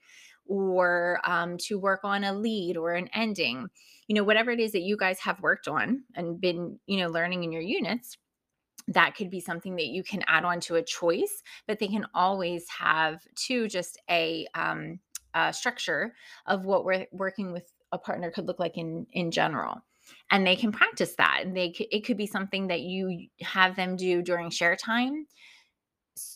Or 0.48 1.22
um, 1.24 1.58
to 1.68 1.80
work 1.80 2.02
on 2.04 2.24
a 2.24 2.34
lead 2.34 2.76
or 2.76 2.94
an 2.94 3.10
ending? 3.14 3.68
You 4.08 4.16
know 4.16 4.24
whatever 4.24 4.52
it 4.52 4.60
is 4.60 4.74
that 4.74 4.82
you 4.82 4.98
guys 4.98 5.20
have 5.20 5.40
worked 5.40 5.68
on 5.68 6.04
and 6.16 6.42
been 6.42 6.80
you 6.88 7.00
know 7.00 7.08
learning 7.08 7.44
in 7.44 7.52
your 7.52 7.62
units 7.62 8.18
that 8.88 9.16
could 9.16 9.30
be 9.30 9.40
something 9.40 9.76
that 9.76 9.88
you 9.88 10.04
can 10.04 10.22
add 10.28 10.46
on 10.46 10.60
to 10.60 10.76
a 10.76 10.84
choice 10.84 11.42
but 11.68 11.80
they 11.80 11.88
can 11.88 12.06
always 12.14 12.68
have 12.70 13.22
to 13.36 13.68
just 13.68 14.00
a, 14.10 14.46
um, 14.56 15.00
a 15.34 15.54
structure 15.54 16.14
of 16.46 16.66
what 16.66 16.86
we're 16.86 17.06
working 17.12 17.52
with 17.52 17.72
a 17.92 17.98
partner 17.98 18.32
could 18.32 18.48
look 18.48 18.60
like 18.60 18.78
in 18.78 19.06
in 19.12 19.32
general 19.32 19.82
and 20.32 20.46
they 20.46 20.56
can 20.56 20.72
practice 20.72 21.16
that 21.16 21.42
and 21.44 21.56
they 21.56 21.74
it 21.92 22.06
could 22.06 22.18
be 22.18 22.28
something 22.28 22.68
that 22.68 22.82
you 22.82 23.28
have 23.42 23.76
them 23.76 23.96
do 23.96 24.22
during 24.22 24.50
share 24.50 24.76
time 24.76 25.26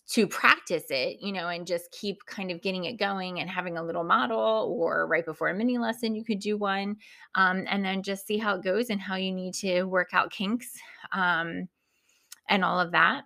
to 0.08 0.28
practice 0.28 0.86
it, 0.90 1.18
you 1.20 1.32
know, 1.32 1.50
and 1.50 1.68
just 1.68 1.92
keep 1.92 2.26
kind 2.26 2.52
of 2.52 2.62
getting 2.62 2.86
it 2.86 2.98
going 2.98 3.40
and 3.40 3.50
having 3.50 3.78
a 3.78 3.84
little 3.84 4.04
model 4.04 4.76
or 4.80 5.08
right 5.08 5.26
before 5.26 5.50
a 5.50 5.54
mini 5.54 5.78
lesson, 5.78 6.16
you 6.16 6.24
could 6.24 6.40
do 6.40 6.58
one. 6.58 6.96
Um, 7.36 7.66
and 7.68 7.84
then 7.84 8.04
just 8.04 8.26
see 8.26 8.38
how 8.38 8.56
it 8.56 8.64
goes 8.64 8.90
and 8.90 9.02
how 9.02 9.16
you 9.16 9.32
need 9.32 9.54
to 9.56 9.84
work 9.84 10.10
out 10.14 10.32
kinks 10.32 10.72
um, 11.12 11.68
and 12.50 12.64
all 12.64 12.80
of 12.80 12.92
that. 12.92 13.24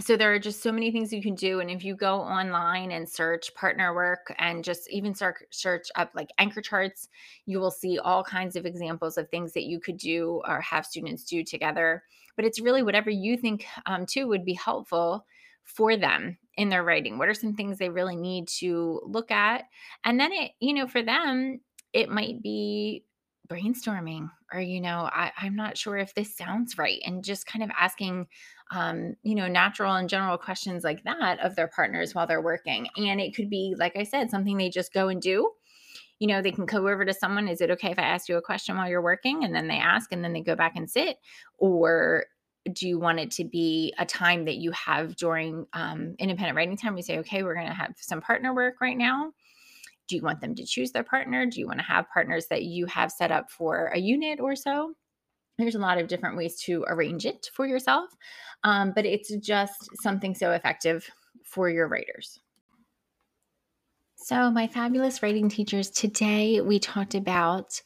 So 0.00 0.16
there 0.16 0.32
are 0.32 0.38
just 0.38 0.62
so 0.62 0.70
many 0.70 0.92
things 0.92 1.12
you 1.12 1.22
can 1.22 1.34
do. 1.34 1.58
And 1.58 1.70
if 1.70 1.84
you 1.84 1.96
go 1.96 2.20
online 2.20 2.92
and 2.92 3.08
search 3.08 3.52
partner 3.54 3.92
work 3.94 4.32
and 4.38 4.62
just 4.62 4.88
even 4.90 5.12
start 5.12 5.46
search 5.50 5.88
up 5.96 6.12
like 6.14 6.30
anchor 6.38 6.62
charts, 6.62 7.08
you 7.46 7.58
will 7.58 7.72
see 7.72 7.98
all 7.98 8.22
kinds 8.22 8.54
of 8.54 8.64
examples 8.64 9.18
of 9.18 9.28
things 9.28 9.52
that 9.54 9.64
you 9.64 9.80
could 9.80 9.96
do 9.96 10.40
or 10.46 10.60
have 10.60 10.86
students 10.86 11.24
do 11.24 11.42
together. 11.42 12.04
But 12.36 12.44
it's 12.44 12.60
really 12.60 12.84
whatever 12.84 13.10
you 13.10 13.36
think 13.36 13.66
um, 13.86 14.06
too 14.06 14.28
would 14.28 14.44
be 14.44 14.54
helpful 14.54 15.26
for 15.68 15.96
them 15.96 16.38
in 16.56 16.68
their 16.68 16.82
writing? 16.82 17.18
What 17.18 17.28
are 17.28 17.34
some 17.34 17.54
things 17.54 17.78
they 17.78 17.90
really 17.90 18.16
need 18.16 18.48
to 18.58 19.00
look 19.04 19.30
at? 19.30 19.64
And 20.04 20.18
then 20.18 20.32
it, 20.32 20.52
you 20.60 20.74
know, 20.74 20.86
for 20.86 21.02
them, 21.02 21.60
it 21.92 22.08
might 22.08 22.42
be 22.42 23.04
brainstorming 23.48 24.30
or, 24.52 24.60
you 24.60 24.80
know, 24.80 25.08
I, 25.12 25.32
I'm 25.38 25.56
not 25.56 25.76
sure 25.76 25.96
if 25.96 26.14
this 26.14 26.36
sounds 26.36 26.78
right. 26.78 27.00
And 27.04 27.24
just 27.24 27.46
kind 27.46 27.62
of 27.62 27.70
asking, 27.78 28.26
um, 28.70 29.14
you 29.22 29.34
know, 29.34 29.48
natural 29.48 29.94
and 29.94 30.08
general 30.08 30.38
questions 30.38 30.84
like 30.84 31.04
that 31.04 31.40
of 31.40 31.56
their 31.56 31.68
partners 31.68 32.14
while 32.14 32.26
they're 32.26 32.42
working. 32.42 32.88
And 32.96 33.20
it 33.20 33.34
could 33.34 33.50
be, 33.50 33.74
like 33.78 33.96
I 33.96 34.04
said, 34.04 34.30
something 34.30 34.56
they 34.56 34.70
just 34.70 34.92
go 34.92 35.08
and 35.08 35.20
do 35.20 35.50
you 36.18 36.26
know, 36.26 36.42
they 36.42 36.50
can 36.50 36.66
go 36.66 36.88
over 36.88 37.04
to 37.04 37.14
someone. 37.14 37.48
Is 37.48 37.60
it 37.60 37.70
okay 37.70 37.90
if 37.90 37.98
I 37.98 38.02
ask 38.02 38.28
you 38.28 38.36
a 38.36 38.42
question 38.42 38.76
while 38.76 38.88
you're 38.88 39.02
working? 39.02 39.44
And 39.44 39.54
then 39.54 39.68
they 39.68 39.78
ask 39.78 40.12
and 40.12 40.24
then 40.24 40.32
they 40.32 40.40
go 40.40 40.56
back 40.56 40.74
and 40.76 40.90
sit. 40.90 41.16
Or 41.58 42.26
do 42.72 42.88
you 42.88 42.98
want 42.98 43.20
it 43.20 43.30
to 43.32 43.44
be 43.44 43.94
a 43.98 44.04
time 44.04 44.44
that 44.46 44.56
you 44.56 44.72
have 44.72 45.16
during 45.16 45.66
um, 45.72 46.14
independent 46.18 46.56
writing 46.56 46.76
time? 46.76 46.94
We 46.94 47.02
say, 47.02 47.18
okay, 47.18 47.42
we're 47.42 47.54
going 47.54 47.68
to 47.68 47.72
have 47.72 47.94
some 47.96 48.20
partner 48.20 48.54
work 48.54 48.80
right 48.80 48.96
now. 48.96 49.32
Do 50.08 50.16
you 50.16 50.22
want 50.22 50.40
them 50.40 50.54
to 50.54 50.64
choose 50.64 50.90
their 50.90 51.04
partner? 51.04 51.46
Do 51.46 51.60
you 51.60 51.66
want 51.66 51.78
to 51.78 51.84
have 51.84 52.08
partners 52.12 52.46
that 52.50 52.64
you 52.64 52.86
have 52.86 53.12
set 53.12 53.30
up 53.30 53.50
for 53.50 53.86
a 53.94 53.98
unit 53.98 54.40
or 54.40 54.56
so? 54.56 54.94
There's 55.58 55.74
a 55.74 55.80
lot 55.80 55.98
of 55.98 56.08
different 56.08 56.36
ways 56.36 56.56
to 56.62 56.84
arrange 56.88 57.26
it 57.26 57.50
for 57.52 57.66
yourself, 57.66 58.10
um, 58.64 58.92
but 58.94 59.04
it's 59.04 59.34
just 59.36 59.90
something 60.02 60.34
so 60.34 60.52
effective 60.52 61.08
for 61.44 61.68
your 61.68 61.88
writers. 61.88 62.38
So, 64.16 64.50
my 64.50 64.66
fabulous 64.66 65.22
writing 65.22 65.48
teachers, 65.48 65.90
today 65.90 66.60
we 66.60 66.78
talked 66.78 67.14
about 67.14 67.80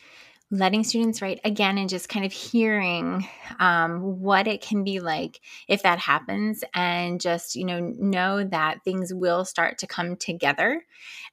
letting 0.52 0.85
students 0.85 1.23
write 1.23 1.40
again 1.44 1.78
and 1.78 1.88
just 1.88 2.11
kind 2.11 2.26
of 2.26 2.32
hearing 2.32 3.26
um, 3.59 4.21
what 4.21 4.47
it 4.47 4.61
can 4.61 4.85
be 4.85 5.00
like 5.00 5.40
if 5.66 5.82
that 5.82 5.99
happens 5.99 6.62
and 6.75 7.23
just 7.23 7.56
you 7.56 7.64
know 7.64 7.80
know 7.80 8.44
that 8.44 8.85
things 8.85 9.14
will 9.14 9.47
start 9.47 9.78
to 9.78 9.87
come 9.87 10.14
together. 10.14 10.85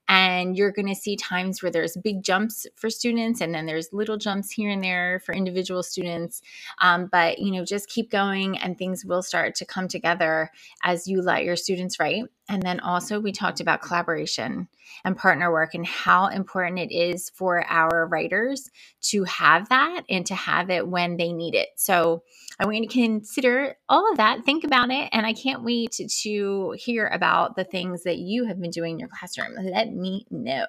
And 0.07 0.57
you're 0.57 0.71
going 0.71 0.87
to 0.87 0.95
see 0.95 1.17
times 1.17 1.61
where 1.61 1.71
there's 1.71 1.97
big 1.97 2.23
jumps 2.23 2.65
for 2.75 2.89
students 2.89 3.41
and 3.41 3.53
then 3.53 3.65
there's 3.65 3.89
little 3.91 4.17
jumps 4.17 4.51
here 4.51 4.71
and 4.71 4.83
there 4.83 5.21
for 5.25 5.35
individual 5.35 5.83
students. 5.83 6.41
Um, 6.79 7.09
but 7.11 7.39
you 7.39 7.51
know 7.51 7.65
just 7.65 7.89
keep 7.89 8.09
going 8.09 8.57
and 8.57 8.77
things 8.77 9.03
will 9.03 9.21
start 9.21 9.53
to 9.55 9.65
come 9.65 9.89
together 9.89 10.49
as 10.81 11.07
you 11.07 11.21
let 11.21 11.43
your 11.43 11.57
students 11.57 11.99
write 11.99 12.23
and 12.49 12.61
then 12.63 12.79
also 12.81 13.19
we 13.19 13.31
talked 13.31 13.61
about 13.61 13.81
collaboration 13.81 14.67
and 15.05 15.15
partner 15.15 15.51
work 15.51 15.73
and 15.73 15.85
how 15.85 16.27
important 16.27 16.79
it 16.79 16.93
is 16.93 17.29
for 17.29 17.63
our 17.69 18.07
writers 18.07 18.69
to 19.01 19.23
have 19.23 19.69
that 19.69 20.01
and 20.09 20.25
to 20.25 20.35
have 20.35 20.69
it 20.69 20.87
when 20.87 21.15
they 21.15 21.31
need 21.31 21.55
it 21.55 21.69
so 21.75 22.23
I 22.59 22.65
want 22.65 22.77
you 22.77 22.87
to 22.87 22.93
consider 22.93 23.77
all 23.87 24.11
of 24.11 24.17
that, 24.17 24.43
think 24.43 24.65
about 24.65 24.91
it, 24.91 25.07
and 25.13 25.25
I 25.25 25.31
can't 25.31 25.63
wait 25.63 25.91
to 25.93 26.75
hear 26.77 27.07
about 27.07 27.55
the 27.55 27.63
things 27.63 28.03
that 28.03 28.17
you 28.17 28.43
have 28.45 28.59
been 28.59 28.69
doing 28.69 28.95
in 28.95 28.99
your 28.99 29.07
classroom. 29.07 29.53
Let 29.57 29.93
me 29.93 30.25
know. 30.29 30.65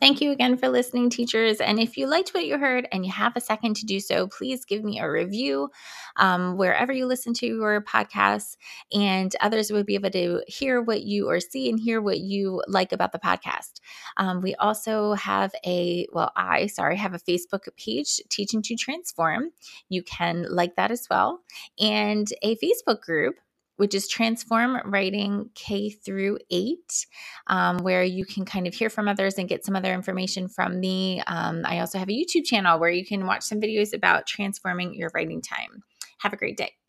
Thank 0.00 0.22
you 0.22 0.30
again 0.32 0.56
for 0.56 0.70
listening, 0.70 1.10
teachers. 1.10 1.60
And 1.60 1.78
if 1.78 1.98
you 1.98 2.06
liked 2.06 2.30
what 2.30 2.46
you 2.46 2.56
heard 2.56 2.88
and 2.90 3.04
you 3.04 3.12
have 3.12 3.36
a 3.36 3.40
second 3.40 3.76
to 3.76 3.84
do 3.84 4.00
so, 4.00 4.28
please 4.28 4.64
give 4.64 4.82
me 4.82 4.98
a 4.98 5.10
review 5.10 5.70
um, 6.16 6.56
wherever 6.56 6.90
you 6.90 7.04
listen 7.04 7.34
to 7.34 7.46
your 7.46 7.82
podcasts, 7.82 8.56
and 8.94 9.36
others 9.42 9.70
would 9.70 9.84
be 9.84 9.96
able 9.96 10.10
to 10.12 10.42
hear 10.48 10.80
what 10.80 11.02
you 11.02 11.28
or 11.28 11.38
see 11.38 11.68
and 11.68 11.78
hear 11.78 12.00
what 12.00 12.18
you 12.18 12.62
like 12.66 12.92
about 12.92 13.12
the 13.12 13.18
podcast. 13.18 13.80
Um, 14.16 14.40
we 14.40 14.54
also 14.54 15.12
have 15.12 15.52
a, 15.66 16.06
well, 16.12 16.32
I, 16.34 16.68
sorry, 16.68 16.96
have 16.96 17.12
a 17.12 17.18
Facebook 17.18 17.68
page, 17.76 18.22
Teaching 18.30 18.62
to 18.62 18.76
Transform. 18.76 19.50
You 19.90 20.02
can 20.02 20.46
like 20.48 20.76
that 20.76 20.90
as 20.90 21.06
well, 21.10 21.40
and 21.78 22.26
a 22.42 22.56
Facebook 22.56 23.02
group 23.02 23.34
which 23.80 23.94
is 23.94 24.06
Transform 24.06 24.78
Writing 24.84 25.48
K 25.54 25.88
through 25.88 26.36
8, 26.50 27.06
um, 27.46 27.78
where 27.78 28.04
you 28.04 28.26
can 28.26 28.44
kind 28.44 28.66
of 28.66 28.74
hear 28.74 28.90
from 28.90 29.08
others 29.08 29.38
and 29.38 29.48
get 29.48 29.64
some 29.64 29.74
other 29.74 29.94
information 29.94 30.48
from 30.48 30.78
me. 30.78 31.22
Um, 31.26 31.62
I 31.64 31.80
also 31.80 31.98
have 31.98 32.10
a 32.10 32.12
YouTube 32.12 32.44
channel 32.44 32.78
where 32.78 32.90
you 32.90 33.06
can 33.06 33.24
watch 33.24 33.42
some 33.42 33.58
videos 33.58 33.94
about 33.94 34.26
transforming 34.26 34.92
your 34.92 35.10
writing 35.14 35.40
time. 35.40 35.82
Have 36.18 36.34
a 36.34 36.36
great 36.36 36.58
day. 36.58 36.79